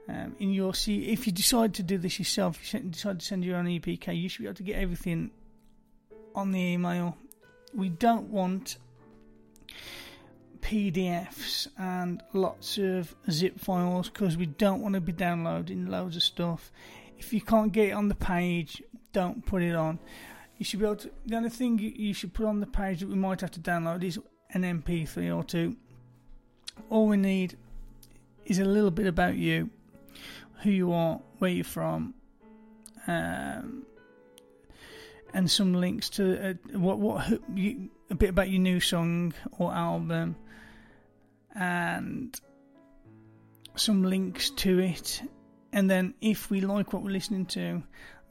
Um, 0.10 0.36
in 0.40 0.52
your 0.52 0.74
C, 0.74 1.12
if 1.12 1.26
you 1.26 1.34
decide 1.34 1.74
to 1.76 1.84
do 1.84 1.98
this 1.98 2.20
yourself, 2.20 2.74
you 2.74 2.80
decide 2.82 3.20
to 3.20 3.26
send 3.26 3.44
your 3.44 3.58
own 3.58 3.66
EPK, 3.66 4.20
you 4.20 4.30
should 4.30 4.42
be 4.42 4.48
able 4.48 4.56
to 4.56 4.64
get 4.64 4.78
everything 4.78 5.32
on 6.36 6.52
the 6.52 6.60
email. 6.60 7.18
We 7.74 7.90
don't 7.90 8.30
want 8.30 8.78
PDFs 10.62 11.68
and 11.78 12.22
lots 12.34 12.78
of 12.78 13.16
zip 13.30 13.60
files 13.60 14.10
because 14.10 14.36
we 14.38 14.46
don't 14.46 14.82
want 14.82 14.96
to 14.96 15.02
be 15.02 15.12
downloading 15.12 15.88
loads 15.88 16.16
of 16.16 16.24
stuff. 16.24 16.72
If 17.18 17.34
you 17.34 17.42
can't 17.42 17.72
get 17.72 17.90
it 17.90 17.92
on 17.92 18.10
the 18.10 18.16
page, 18.16 18.82
don't 19.18 19.44
put 19.44 19.64
it 19.64 19.74
on. 19.74 19.98
You 20.60 20.66
should 20.66 20.80
be 20.80 20.86
able 20.86 20.98
to. 20.98 21.10
The 21.26 21.36
only 21.38 21.50
thing 21.50 21.80
you 21.80 22.14
should 22.14 22.34
put 22.36 22.46
on 22.46 22.60
the 22.60 22.68
page 22.68 23.00
that 23.00 23.10
we 23.10 23.16
might 23.16 23.42
have 23.42 23.50
to 23.52 23.60
download 23.60 24.04
is 24.04 24.20
an 24.52 24.62
MP3 24.62 25.36
or 25.36 25.44
two. 25.44 25.76
All 26.92 27.08
we 27.08 27.18
need 27.18 27.58
is 28.46 28.60
a 28.60 28.66
little 28.66 28.92
bit 28.92 29.08
about 29.08 29.36
you 29.36 29.72
who 30.62 30.70
you 30.70 30.92
are, 30.92 31.20
where 31.40 31.50
you're 31.50 31.64
from, 31.64 32.14
um, 33.08 33.88
and 35.34 35.50
some 35.50 35.74
links 35.74 36.10
to 36.10 36.50
uh, 36.50 36.78
what 36.78 37.00
what 37.00 37.42
you, 37.56 37.90
a 38.12 38.16
bit 38.16 38.30
about 38.30 38.52
your 38.52 38.62
new 38.62 38.80
song 38.80 39.34
or 39.58 39.74
album, 39.74 40.36
and 41.56 42.40
some 43.76 44.04
links 44.04 44.52
to 44.52 44.78
it. 44.78 45.24
And 45.74 45.90
then, 45.90 46.14
if 46.22 46.52
we 46.52 46.62
like 46.62 46.94
what 46.94 47.02
we're 47.04 47.12
listening 47.12 47.48
to, 47.48 47.82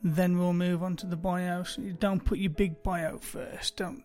then 0.03 0.39
we'll 0.39 0.53
move 0.53 0.83
on 0.83 0.97
to 0.97 1.07
the 1.07 1.17
bio. 1.17 1.65
Don't 1.99 2.25
put 2.25 2.39
your 2.39 2.51
big 2.51 2.83
bio 2.83 3.19
first. 3.19 3.77
Don't. 3.77 4.05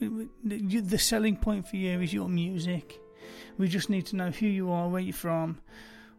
The 0.00 0.98
selling 0.98 1.36
point 1.36 1.68
for 1.68 1.76
you 1.76 2.00
is 2.00 2.12
your 2.12 2.28
music. 2.28 3.00
We 3.58 3.68
just 3.68 3.88
need 3.90 4.06
to 4.06 4.16
know 4.16 4.30
who 4.30 4.46
you 4.46 4.70
are, 4.70 4.88
where 4.88 5.00
you're 5.00 5.14
from, 5.14 5.60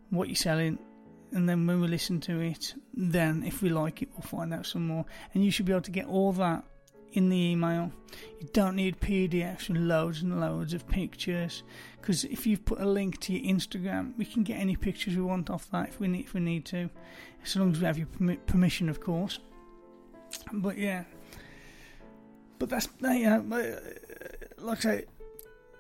what 0.10 0.28
you're 0.28 0.36
selling, 0.36 0.80
and 1.32 1.50
then 1.50 1.68
when 1.68 1.82
we 1.82 1.88
listen 1.88 2.20
to 2.22 2.40
it, 2.40 2.74
then 2.94 3.44
if 3.44 3.62
we 3.62 3.70
like 3.70 4.02
it, 4.02 4.10
we'll 4.14 4.22
find 4.22 4.54
out 4.54 4.66
some 4.66 4.88
more. 4.88 5.06
And 5.34 5.44
you 5.44 5.52
should 5.52 5.66
be 5.66 5.74
able 5.74 5.82
to 5.82 5.92
get 5.92 6.08
all 6.08 6.32
that 6.34 6.64
in 7.16 7.30
the 7.30 7.38
email. 7.38 7.92
You 8.40 8.48
don't 8.54 8.76
need 8.76 9.00
PDFs 9.00 9.70
and 9.70 9.88
loads 9.88 10.22
and 10.22 10.40
loads 10.40 10.74
of 10.74 10.88
pictures 10.88 11.64
because 12.00 12.24
if 12.26 12.46
you've 12.46 12.66
put 12.66 12.80
a 12.80 12.86
link 12.86 13.20
to 13.22 13.34
your 13.34 13.56
Instagram, 13.56 14.16
we 14.18 14.26
can 14.26 14.44
get 14.44 14.60
any 14.60 14.76
pictures 14.76 15.16
we 15.16 15.22
want 15.22 15.50
off 15.50 15.70
that 15.72 15.90
if 15.90 16.00
we 16.00 16.08
need 16.08 16.26
if 16.26 16.34
we 16.34 16.40
need 16.40 16.66
to, 16.66 16.90
as 17.44 17.56
long 17.56 17.72
as 17.72 17.80
we 17.80 17.86
have 17.86 17.98
your 17.98 18.08
permission, 18.46 18.90
of 18.90 19.02
course. 19.02 19.40
But 20.54 20.78
yeah, 20.78 21.06
but 22.60 22.70
that's 22.70 22.88
yeah, 23.02 23.42
uh, 23.52 23.64
like 24.58 24.80
I 24.80 24.82
say, 24.82 25.06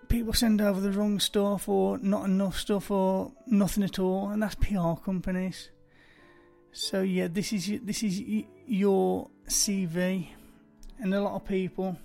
people 0.07 0.33
send 0.33 0.61
over 0.61 0.79
the 0.79 0.91
wrong 0.91 1.19
stuff 1.19 1.67
or 1.69 1.97
not 1.99 2.25
enough 2.25 2.57
stuff 2.57 2.89
or 2.91 3.31
nothing 3.47 3.83
at 3.83 3.99
all, 3.99 4.29
and 4.29 4.41
that's 4.41 4.55
PR 4.55 4.93
companies. 5.03 5.69
So 6.71 7.01
yeah, 7.01 7.27
this 7.27 7.53
is 7.53 7.71
this 7.83 8.03
is 8.03 8.21
your 8.67 9.29
CV, 9.47 10.29
and 10.99 11.13
a 11.13 11.21
lot 11.21 11.35
of 11.35 11.45
people. 11.45 11.97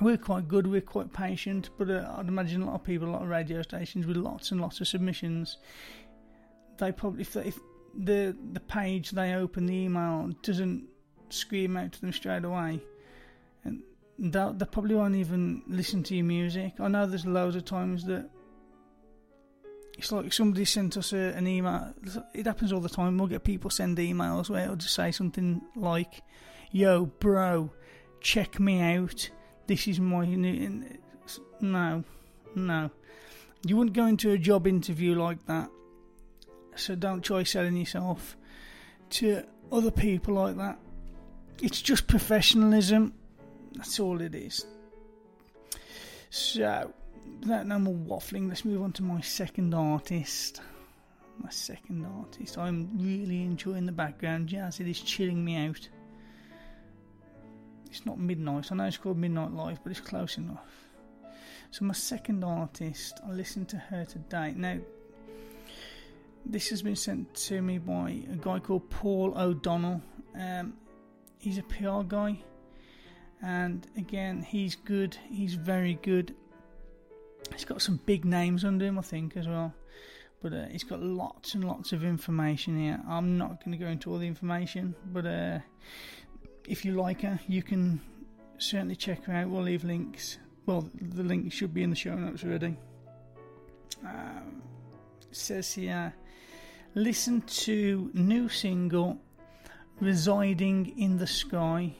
We're 0.00 0.16
quite 0.16 0.48
good. 0.48 0.66
We're 0.66 0.80
quite 0.80 1.12
patient, 1.12 1.70
but 1.78 1.88
uh, 1.88 2.14
I'd 2.16 2.26
imagine 2.26 2.62
a 2.62 2.66
lot 2.66 2.74
of 2.74 2.84
people, 2.84 3.08
a 3.08 3.12
lot 3.12 3.22
of 3.22 3.28
radio 3.28 3.62
stations 3.62 4.06
with 4.06 4.16
lots 4.16 4.50
and 4.50 4.60
lots 4.60 4.80
of 4.80 4.88
submissions. 4.88 5.58
They 6.78 6.90
probably, 6.90 7.22
if, 7.22 7.32
they, 7.34 7.44
if 7.44 7.58
the 7.96 8.36
the 8.52 8.60
page 8.60 9.10
they 9.10 9.34
open 9.34 9.66
the 9.66 9.74
email 9.74 10.30
doesn't 10.42 10.88
scream 11.28 11.76
out 11.76 11.92
to 11.92 12.00
them 12.00 12.12
straight 12.12 12.44
away, 12.44 12.80
and 13.64 13.82
they 14.18 14.50
they 14.54 14.64
probably 14.64 14.96
won't 14.96 15.14
even 15.14 15.62
listen 15.68 16.02
to 16.04 16.14
your 16.16 16.24
music. 16.24 16.74
I 16.80 16.88
know 16.88 17.06
there's 17.06 17.26
loads 17.26 17.56
of 17.56 17.64
times 17.64 18.04
that 18.06 18.28
it's 19.96 20.10
like 20.10 20.32
somebody 20.32 20.64
sent 20.64 20.96
us 20.96 21.12
a, 21.12 21.16
an 21.16 21.46
email. 21.46 21.94
It 22.34 22.46
happens 22.46 22.72
all 22.72 22.80
the 22.80 22.88
time. 22.88 23.16
We'll 23.16 23.28
get 23.28 23.44
people 23.44 23.70
send 23.70 23.96
emails 23.98 24.50
where 24.50 24.64
it'll 24.64 24.76
just 24.76 24.94
say 24.94 25.12
something 25.12 25.62
like, 25.76 26.22
"Yo, 26.72 27.06
bro, 27.06 27.70
check 28.24 28.58
me 28.58 28.80
out. 28.80 29.30
This 29.66 29.86
is 29.86 30.00
my 30.00 30.26
new." 30.26 30.82
No, 31.60 32.04
no, 32.54 32.90
you 33.64 33.76
wouldn't 33.76 33.96
go 33.96 34.06
into 34.06 34.32
a 34.32 34.38
job 34.38 34.66
interview 34.66 35.14
like 35.14 35.46
that. 35.46 35.70
So 36.76 36.96
don't 36.96 37.22
try 37.22 37.44
selling 37.44 37.76
yourself 37.76 38.36
to 39.10 39.44
other 39.70 39.92
people 39.92 40.34
like 40.34 40.56
that. 40.56 40.78
It's 41.62 41.80
just 41.80 42.08
professionalism 42.08 43.14
that's 43.74 43.98
all 43.98 44.20
it 44.20 44.34
is. 44.34 44.66
So, 46.30 46.92
without 47.40 47.66
no 47.66 47.78
more 47.78 47.94
waffling, 47.94 48.48
let's 48.48 48.64
move 48.64 48.82
on 48.82 48.92
to 48.92 49.02
my 49.02 49.20
second 49.20 49.74
artist. 49.74 50.60
My 51.38 51.50
second 51.50 52.06
artist. 52.18 52.56
I'm 52.56 52.90
really 52.96 53.42
enjoying 53.42 53.86
the 53.86 53.92
background 53.92 54.48
jazz. 54.48 54.80
It 54.80 54.88
is 54.88 55.00
chilling 55.00 55.44
me 55.44 55.56
out. 55.56 55.88
It's 57.94 58.06
not 58.06 58.18
midnight. 58.18 58.72
I 58.72 58.74
know 58.74 58.84
it's 58.84 58.96
called 58.96 59.18
Midnight 59.18 59.52
Live, 59.52 59.78
but 59.82 59.90
it's 59.90 60.00
close 60.00 60.36
enough. 60.36 60.66
So, 61.70 61.84
my 61.84 61.94
second 61.94 62.42
artist, 62.42 63.20
I 63.24 63.30
listened 63.30 63.68
to 63.68 63.76
her 63.76 64.04
today. 64.04 64.52
Now, 64.56 64.78
this 66.44 66.68
has 66.70 66.82
been 66.82 66.96
sent 66.96 67.32
to 67.34 67.62
me 67.62 67.78
by 67.78 68.22
a 68.32 68.36
guy 68.36 68.58
called 68.58 68.90
Paul 68.90 69.32
O'Donnell. 69.36 70.02
Um, 70.38 70.74
he's 71.38 71.58
a 71.58 71.62
PR 71.62 72.02
guy 72.02 72.42
and 73.44 73.86
again, 73.96 74.42
he's 74.42 74.74
good. 74.74 75.16
He's 75.30 75.54
very 75.54 75.94
good. 76.02 76.34
He's 77.52 77.64
got 77.64 77.82
some 77.82 78.00
big 78.06 78.24
names 78.24 78.64
under 78.64 78.86
him, 78.86 78.98
I 78.98 79.02
think, 79.02 79.36
as 79.36 79.46
well. 79.46 79.72
But 80.42 80.52
uh, 80.52 80.66
he's 80.70 80.84
got 80.84 81.00
lots 81.00 81.54
and 81.54 81.62
lots 81.62 81.92
of 81.92 82.02
information 82.02 82.78
here. 82.78 83.00
I'm 83.08 83.38
not 83.38 83.64
going 83.64 83.78
to 83.78 83.84
go 83.84 83.90
into 83.90 84.10
all 84.10 84.18
the 84.18 84.26
information, 84.26 84.94
but 85.12 85.26
uh, 85.26 85.58
if 86.68 86.84
you 86.84 86.92
like 86.92 87.22
her, 87.22 87.38
you 87.48 87.62
can 87.62 88.00
certainly 88.58 88.96
check 88.96 89.24
her 89.24 89.32
out. 89.32 89.48
We'll 89.48 89.62
leave 89.62 89.84
links. 89.84 90.38
Well, 90.66 90.88
the 90.94 91.22
link 91.22 91.52
should 91.52 91.74
be 91.74 91.82
in 91.82 91.90
the 91.90 91.96
show 91.96 92.14
notes 92.14 92.44
already. 92.44 92.76
Um, 94.04 94.62
says 95.30 95.72
here, 95.74 96.14
listen 96.94 97.42
to 97.42 98.10
new 98.14 98.48
single 98.48 99.18
"Residing 100.00 100.98
in 100.98 101.18
the 101.18 101.26
Sky" 101.26 101.94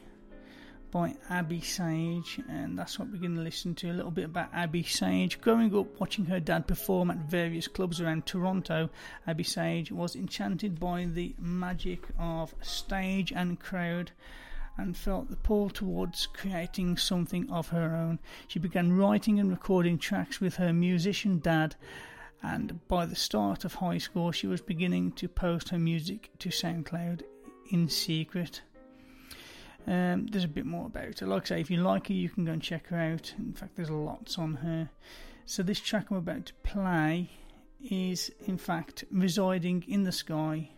by 0.91 1.13
Abby 1.29 1.59
Sage, 1.59 2.39
and 2.47 2.79
that's 2.79 2.97
what 2.97 3.09
we're 3.09 3.19
going 3.19 3.35
to 3.35 3.41
listen 3.41 3.75
to 3.75 3.91
a 3.91 3.93
little 3.93 4.11
bit 4.11 4.25
about 4.25 4.47
Abby 4.53 4.83
Sage. 4.83 5.41
Growing 5.41 5.75
up 5.75 5.99
watching 5.99 6.25
her 6.25 6.39
dad 6.39 6.67
perform 6.67 7.11
at 7.11 7.17
various 7.17 7.67
clubs 7.67 7.99
around 7.99 8.25
Toronto, 8.25 8.89
Abby 9.27 9.43
Sage 9.43 9.91
was 9.91 10.15
enchanted 10.15 10.79
by 10.79 11.05
the 11.05 11.35
magic 11.37 12.07
of 12.17 12.55
stage 12.61 13.33
and 13.33 13.59
crowd 13.59 14.11
and 14.77 14.97
felt 14.97 15.29
the 15.29 15.35
pull 15.37 15.69
towards 15.69 16.27
creating 16.27 16.97
something 16.97 17.49
of 17.49 17.69
her 17.69 17.95
own. 17.95 18.19
She 18.47 18.59
began 18.59 18.97
writing 18.97 19.39
and 19.39 19.49
recording 19.49 19.97
tracks 19.97 20.41
with 20.41 20.55
her 20.55 20.73
musician 20.73 21.39
dad, 21.39 21.75
and 22.43 22.85
by 22.87 23.05
the 23.05 23.15
start 23.15 23.65
of 23.65 23.75
high 23.75 23.97
school, 23.97 24.31
she 24.31 24.47
was 24.47 24.61
beginning 24.61 25.13
to 25.13 25.27
post 25.27 25.69
her 25.69 25.79
music 25.79 26.29
to 26.39 26.49
SoundCloud 26.49 27.23
in 27.71 27.89
secret. 27.89 28.61
Um, 29.87 30.27
there's 30.27 30.43
a 30.43 30.49
bit 30.49 30.65
more 30.65 30.87
about 30.87 31.19
her. 31.19 31.27
Like 31.27 31.43
I 31.43 31.45
say, 31.45 31.61
if 31.61 31.71
you 31.71 31.77
like 31.77 32.07
her, 32.07 32.13
you 32.13 32.29
can 32.29 32.45
go 32.45 32.51
and 32.51 32.61
check 32.61 32.87
her 32.87 32.97
out. 32.97 33.33
In 33.37 33.53
fact, 33.53 33.75
there's 33.75 33.89
lots 33.91 34.37
on 34.37 34.55
her. 34.55 34.89
So 35.45 35.63
this 35.63 35.79
track 35.79 36.07
I'm 36.09 36.17
about 36.17 36.47
to 36.47 36.53
play 36.63 37.29
is, 37.79 38.31
in 38.45 38.57
fact, 38.57 39.05
"Residing 39.11 39.83
in 39.87 40.03
the 40.03 40.11
Sky" 40.11 40.71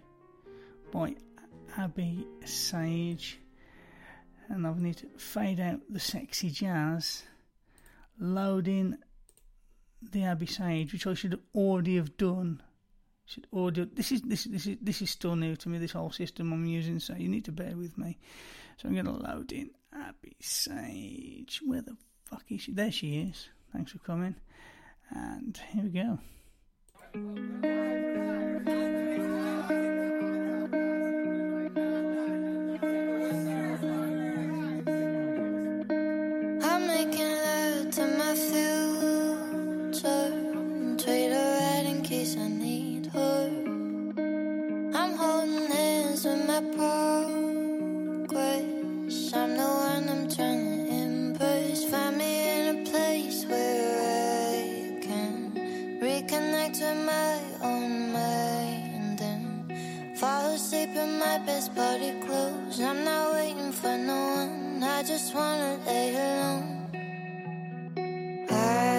by 0.92 1.16
Abby 1.78 2.28
Sage. 2.44 3.40
And 4.50 4.66
I've 4.66 4.80
need 4.80 4.98
to 4.98 5.08
fade 5.18 5.60
out 5.60 5.82
the 5.90 6.00
sexy 6.00 6.50
jazz, 6.50 7.24
load 8.20 8.68
in 8.68 8.98
the 10.02 10.24
Abby 10.24 10.46
Sage, 10.46 10.94
which 10.94 11.08
I 11.08 11.14
should 11.14 11.40
already 11.54 11.98
have 11.98 12.18
done. 12.18 12.62
Should 13.26 13.48
already. 13.52 13.86
This 13.86 14.12
is 14.12 14.22
this 14.22 14.46
this 14.46 14.68
is 14.68 14.78
this 14.82 15.02
is 15.02 15.10
still 15.10 15.36
new 15.36 15.56
to 15.58 15.70
me. 15.70 15.80
This 15.80 15.92
whole 15.92 16.12
system 16.12 16.54
I'm 16.54 16.66
using, 16.66 17.00
so 17.00 17.16
you 17.16 17.28
need 17.28 17.46
to 17.46 17.52
bear 17.52 17.76
with 17.76 17.98
me. 17.98 18.18
So 18.78 18.88
I'm 18.88 18.94
going 18.94 19.06
to 19.06 19.12
load 19.12 19.52
in 19.52 19.72
Abby 19.94 20.38
Sage. 20.40 21.62
Where 21.66 21.82
the 21.82 21.98
fuck 22.24 22.44
is 22.50 22.62
she? 22.62 22.72
There 22.72 22.92
she 22.92 23.20
is. 23.20 23.50
Thanks 23.74 23.92
for 23.92 24.00
coming. 24.00 24.36
And 25.12 25.60
here 25.74 25.84
we 25.84 25.90
go. 25.90 26.20
I'm 62.80 63.04
not 63.04 63.34
waiting 63.34 63.72
for 63.72 63.98
no 63.98 64.36
one. 64.36 64.84
I 64.84 65.02
just 65.02 65.34
wanna 65.34 65.80
lay 65.88 66.14
alone. 66.14 66.86
I 68.52 68.97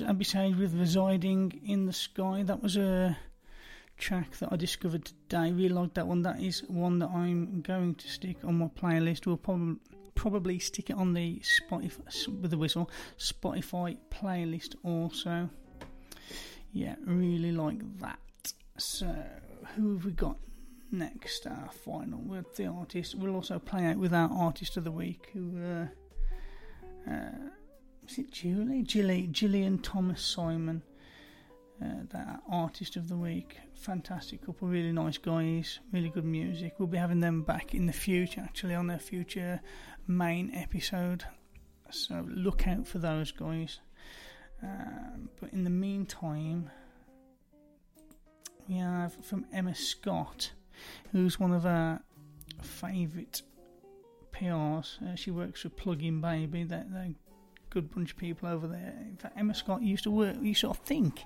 was 0.00 0.34
with 0.56 0.74
Residing 0.74 1.60
in 1.64 1.86
the 1.86 1.92
Sky. 1.92 2.42
That 2.42 2.62
was 2.62 2.76
a 2.76 3.16
track 3.96 4.36
that 4.38 4.52
I 4.52 4.56
discovered 4.56 5.04
today. 5.04 5.52
Really 5.52 5.68
liked 5.68 5.94
that 5.94 6.06
one. 6.06 6.22
That 6.22 6.42
is 6.42 6.64
one 6.66 6.98
that 6.98 7.10
I'm 7.10 7.60
going 7.60 7.94
to 7.96 8.08
stick 8.08 8.38
on 8.44 8.58
my 8.58 8.66
playlist. 8.66 9.26
We'll 9.26 9.36
probably 9.36 9.76
probably 10.16 10.58
stick 10.58 10.90
it 10.90 10.96
on 10.96 11.12
the 11.12 11.40
Spotify 11.40 12.28
with 12.40 12.50
the 12.50 12.58
whistle 12.58 12.90
Spotify 13.18 13.96
playlist 14.10 14.74
also. 14.82 15.48
Yeah, 16.72 16.96
really 17.04 17.52
like 17.52 17.80
that. 18.00 18.18
So 18.78 19.14
who 19.74 19.94
have 19.94 20.04
we 20.04 20.12
got 20.12 20.38
next? 20.90 21.46
Our 21.46 21.70
final 21.84 22.20
with 22.20 22.56
the 22.56 22.66
artist. 22.66 23.14
We'll 23.14 23.34
also 23.34 23.60
play 23.60 23.86
out 23.86 23.98
with 23.98 24.12
our 24.12 24.30
artist 24.32 24.76
of 24.76 24.82
the 24.82 24.92
week 24.92 25.30
who. 25.32 25.62
Uh, 25.62 25.86
uh, 27.10 27.50
is 28.08 28.18
it 28.18 28.30
Julie? 28.30 29.28
Gillian 29.30 29.78
Thomas 29.78 30.22
Simon, 30.22 30.82
uh, 31.82 32.04
that 32.10 32.42
artist 32.50 32.96
of 32.96 33.08
the 33.08 33.16
week. 33.16 33.58
Fantastic 33.74 34.44
couple, 34.44 34.68
really 34.68 34.92
nice 34.92 35.18
guys, 35.18 35.80
really 35.92 36.08
good 36.08 36.24
music. 36.24 36.74
We'll 36.78 36.88
be 36.88 36.98
having 36.98 37.20
them 37.20 37.42
back 37.42 37.74
in 37.74 37.86
the 37.86 37.92
future, 37.92 38.42
actually, 38.42 38.74
on 38.74 38.86
their 38.86 38.98
future 38.98 39.60
main 40.06 40.54
episode. 40.54 41.24
So 41.90 42.26
look 42.28 42.66
out 42.66 42.86
for 42.86 42.98
those 42.98 43.30
guys. 43.32 43.80
Um, 44.62 45.28
but 45.40 45.52
in 45.52 45.64
the 45.64 45.70
meantime, 45.70 46.70
we 48.68 48.76
have 48.76 49.14
from 49.24 49.44
Emma 49.52 49.74
Scott 49.74 50.52
who's 51.12 51.38
one 51.38 51.52
of 51.52 51.66
our 51.66 52.00
favourite 52.62 53.42
PRs. 54.32 55.02
Uh, 55.02 55.14
she 55.14 55.30
works 55.30 55.62
for 55.62 55.68
Plug 55.68 56.02
In 56.02 56.20
Baby. 56.20 56.62
A 56.62 57.14
good 57.74 57.92
bunch 57.92 58.12
of 58.12 58.16
people 58.16 58.48
over 58.48 58.68
there. 58.68 58.94
In 59.00 59.16
fact, 59.16 59.36
Emma 59.36 59.52
Scott 59.52 59.82
used 59.82 60.04
to 60.04 60.10
work, 60.10 60.36
you 60.40 60.54
sort 60.54 60.78
of 60.78 60.84
think 60.84 61.20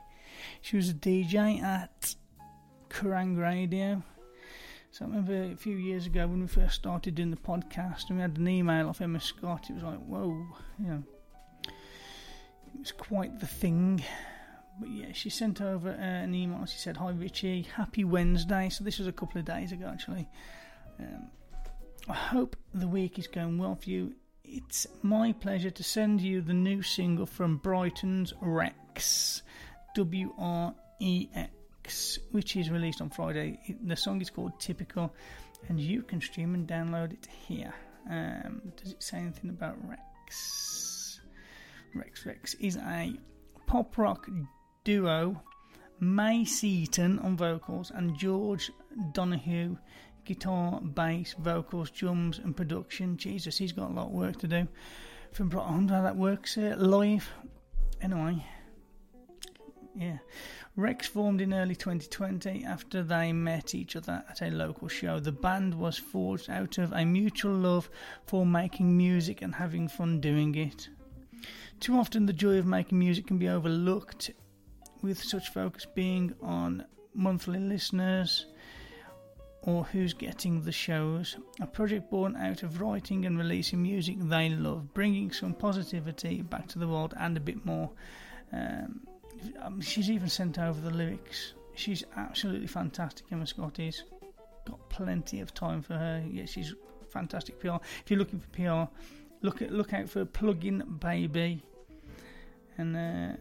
she 0.62 0.76
was 0.76 0.88
a 0.88 0.94
DJ 0.94 1.62
at 1.62 2.14
Kerrang 2.88 3.38
Radio. 3.38 4.02
So 4.90 5.04
I 5.04 5.08
remember 5.08 5.52
a 5.52 5.56
few 5.56 5.76
years 5.76 6.06
ago 6.06 6.26
when 6.26 6.40
we 6.40 6.46
first 6.46 6.76
started 6.76 7.14
doing 7.14 7.30
the 7.30 7.37
podcast 7.37 8.08
and 8.08 8.16
we 8.16 8.22
had 8.22 8.38
an 8.38 8.48
email 8.48 8.88
off 8.88 9.02
Emma 9.02 9.20
Scott, 9.20 9.68
it 9.68 9.74
was 9.74 9.82
like, 9.82 9.98
whoa, 9.98 10.46
you 10.80 10.87
know, 10.87 11.02
it 11.66 12.80
was 12.80 12.92
quite 12.92 13.38
the 13.40 13.46
thing. 13.46 14.02
But 14.80 14.88
yeah, 14.90 15.12
she 15.12 15.28
sent 15.28 15.61
over 15.61 15.90
uh, 15.90 16.02
an 16.02 16.34
email. 16.34 16.64
She 16.64 16.78
said, 16.78 16.96
Hi 16.96 17.11
Ritchie, 17.11 17.62
happy 17.74 18.04
Wednesday. 18.04 18.70
So 18.70 18.84
this 18.84 18.98
was 18.98 19.06
a 19.06 19.12
couple 19.12 19.38
of 19.38 19.44
days 19.44 19.72
ago 19.72 19.90
actually. 19.92 20.26
Um, 20.98 21.26
I 22.08 22.14
hope 22.14 22.56
the 22.72 22.88
week 22.88 23.18
is 23.18 23.26
going 23.26 23.58
well 23.58 23.74
for 23.74 23.90
you. 23.90 24.14
It's 24.50 24.87
my 25.02 25.32
pleasure 25.32 25.70
to 25.70 25.82
send 25.84 26.22
you 26.22 26.40
the 26.40 26.54
new 26.54 26.80
single 26.80 27.26
from 27.26 27.58
Brighton's 27.58 28.32
Wrex, 28.40 29.42
W 29.94 30.32
R 30.38 30.74
E 31.00 31.28
X, 31.34 32.18
which 32.30 32.56
is 32.56 32.70
released 32.70 33.02
on 33.02 33.11
Friday. 33.11 33.61
The 33.84 33.94
song 33.94 34.22
is 34.22 34.30
called 34.30 34.58
Typical, 34.58 35.14
and 35.68 35.78
you 35.78 36.02
can 36.02 36.22
stream 36.22 36.54
and 36.54 36.66
download 36.66 37.12
it 37.12 37.28
here. 37.46 37.74
Um, 38.08 38.62
does 38.76 38.92
it 38.92 39.02
say 39.02 39.18
anything 39.18 39.50
about 39.50 39.76
Wrex? 39.87 41.20
Wrex 41.94 42.24
Wrex 42.24 42.54
is 42.54 42.78
a 42.78 43.12
pop 43.66 43.98
rock 43.98 44.28
duo. 44.82 45.42
May 46.00 46.46
Seaton 46.46 47.18
on 47.18 47.37
vocals 47.37 47.90
and 47.94 48.16
George 48.16 48.70
Donahue 49.12 49.76
guitar, 50.28 50.78
bass, 50.82 51.34
vocals, 51.38 51.90
drums, 51.90 52.38
and 52.38 52.54
production. 52.54 53.16
Jesus, 53.16 53.56
he's 53.56 53.72
got 53.72 53.90
a 53.90 53.94
lot 53.94 54.08
of 54.08 54.12
work 54.12 54.36
to 54.40 54.46
do. 54.46 54.68
From 55.32 55.48
wonder 55.48 55.94
how 55.94 56.02
that 56.02 56.16
works 56.16 56.58
uh, 56.58 56.76
live. 56.78 57.30
Anyway, 58.02 58.44
yeah. 59.96 60.18
Wrex 60.76 61.08
formed 61.08 61.40
in 61.40 61.54
early 61.54 61.74
2020 61.74 62.62
after 62.64 63.02
they 63.02 63.32
met 63.32 63.74
each 63.74 63.96
other 63.96 64.22
at 64.28 64.42
a 64.42 64.50
local 64.50 64.86
show. 64.86 65.18
The 65.18 65.32
band 65.32 65.74
was 65.74 65.96
forged 65.96 66.50
out 66.50 66.76
of 66.76 66.92
a 66.92 67.06
mutual 67.06 67.54
love 67.54 67.88
for 68.26 68.44
making 68.44 68.96
music 68.96 69.40
and 69.40 69.54
having 69.54 69.88
fun 69.88 70.20
doing 70.20 70.54
it. 70.54 70.90
Too 71.80 71.96
often, 71.96 72.26
the 72.26 72.34
joy 72.34 72.58
of 72.58 72.66
making 72.66 72.98
music 72.98 73.26
can 73.26 73.38
be 73.38 73.48
overlooked, 73.48 74.30
with 75.00 75.22
such 75.22 75.48
focus 75.48 75.86
being 75.86 76.34
on 76.42 76.84
monthly 77.14 77.60
listeners 77.60 78.46
or 79.68 79.85
who's 79.85 80.14
getting 80.14 80.62
the 80.62 80.72
shows. 80.72 81.37
A 81.61 81.66
project 81.66 82.11
born 82.11 82.35
out 82.37 82.62
of 82.62 82.81
writing 82.81 83.26
and 83.26 83.37
releasing 83.37 83.83
music 83.83 84.16
they 84.18 84.48
love, 84.48 84.94
bringing 84.94 85.31
some 85.31 85.52
positivity 85.52 86.40
back 86.40 86.66
to 86.68 86.78
the 86.78 86.88
world 86.88 87.12
and 87.20 87.37
a 87.37 87.40
bit 87.40 87.66
more. 87.66 87.90
Um, 88.50 89.00
um, 89.61 89.81
she's 89.83 90.11
even 90.11 90.31
sent 90.31 90.59
over 90.59 90.81
the 90.81 90.90
lyrics. 90.90 91.52
She's 91.74 92.02
absolutely 92.16 92.66
fantastic, 92.66 93.26
Emma 93.31 93.46
Scott 93.46 93.78
is. 93.78 94.04
Got 94.66 94.88
plenty 94.88 95.40
of 95.40 95.52
time 95.52 95.83
for 95.83 95.94
her. 95.94 96.24
Yeah, 96.26 96.46
she's 96.46 96.74
fantastic 97.11 97.61
PR. 97.61 97.76
If 98.02 98.04
you're 98.11 98.18
looking 98.18 98.40
for 98.40 98.48
PR, 98.48 98.90
look 99.42 99.61
at 99.61 99.70
look 99.70 99.92
out 99.92 100.09
for 100.09 100.24
Plug 100.24 100.64
In 100.64 100.78
Baby, 100.98 101.62
and 102.78 102.96
uh, 102.96 103.37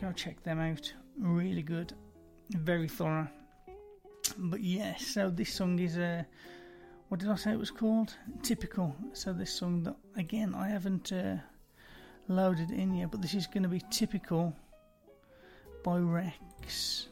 go 0.00 0.10
check 0.10 0.42
them 0.42 0.58
out. 0.58 0.92
Really 1.16 1.62
good, 1.62 1.92
very 2.50 2.88
thorough. 2.88 3.28
But 4.42 4.62
yes, 4.62 5.06
so 5.06 5.28
this 5.28 5.52
song 5.52 5.78
is 5.78 5.98
a. 5.98 6.04
Uh, 6.04 6.22
what 7.08 7.20
did 7.20 7.28
I 7.28 7.34
say 7.34 7.52
it 7.52 7.58
was 7.58 7.70
called? 7.70 8.14
Typical. 8.42 8.96
So 9.12 9.34
this 9.34 9.52
song 9.52 9.82
that 9.82 9.96
again 10.16 10.54
I 10.54 10.68
haven't 10.68 11.12
uh, 11.12 11.36
loaded 12.26 12.70
in 12.70 12.94
yet, 12.94 13.10
but 13.10 13.20
this 13.20 13.34
is 13.34 13.46
going 13.46 13.64
to 13.64 13.68
be 13.68 13.82
typical 13.90 14.56
by 15.84 15.98
Wrex. 15.98 17.08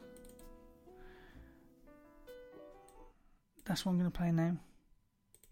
That's 3.66 3.84
what 3.84 3.92
I'm 3.92 3.98
going 3.98 4.10
to 4.10 4.18
play 4.18 4.32
now. 4.32 4.56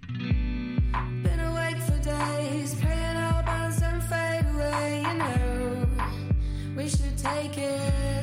Been 0.09 1.41
awake 1.41 1.79
for 1.79 1.99
days, 1.99 2.75
praying 2.77 3.17
our 3.17 3.73
fade 4.01 4.47
away. 4.55 5.05
You 5.07 5.19
know, 5.19 5.89
we 6.75 6.89
should 6.89 7.19
take 7.19 7.59
it 7.59 8.16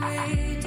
What 0.00 0.57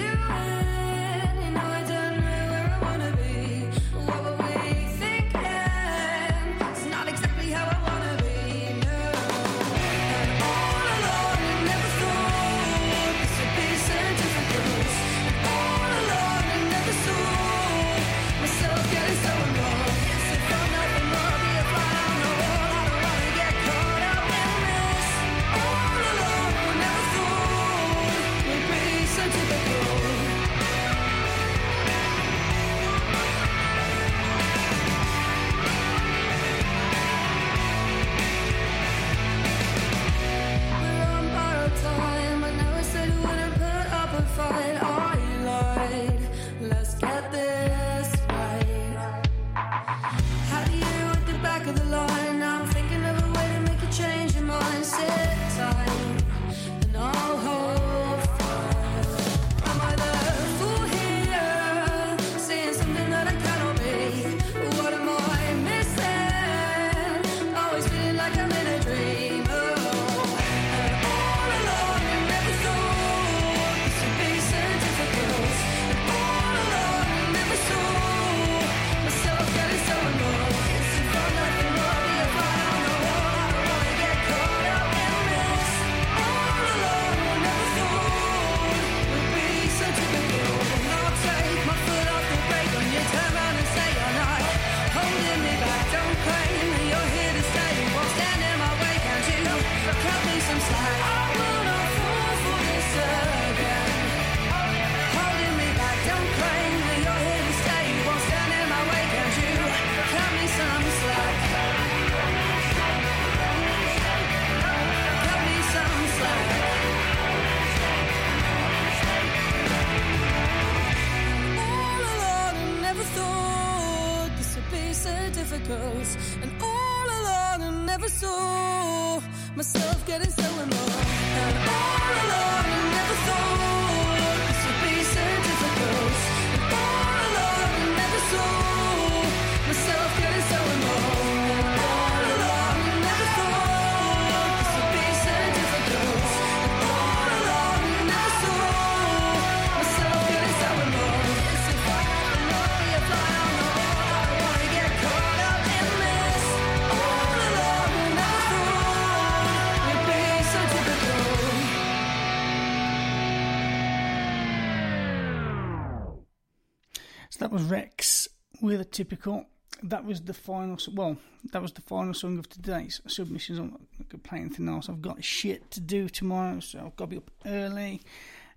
typical. 168.91 169.45
That 169.83 170.05
was 170.05 170.21
the 170.21 170.33
final. 170.33 170.77
Well, 170.93 171.17
that 171.51 171.61
was 171.61 171.73
the 171.73 171.81
final 171.81 172.13
song 172.13 172.37
of 172.37 172.49
today's 172.49 173.01
submissions. 173.07 173.59
I'm 173.59 173.71
not 173.71 173.81
going 174.09 174.21
to 174.21 174.29
play 174.29 174.39
anything 174.39 174.69
else. 174.69 174.89
I've 174.89 175.01
got 175.01 175.23
shit 175.23 175.71
to 175.71 175.79
do 175.79 176.09
tomorrow, 176.09 176.59
so 176.59 176.79
I've 176.79 176.95
got 176.95 177.05
to 177.05 177.09
be 177.09 177.17
up 177.17 177.31
early, 177.45 178.01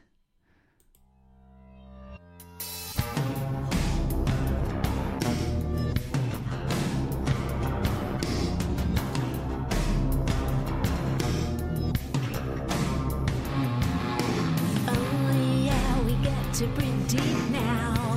Oh 14.87 15.31
yeah, 15.63 16.01
we 16.01 16.13
get 16.23 16.53
to 16.55 16.67
pretty 16.69 16.91
deep 17.07 17.51
now. 17.51 18.16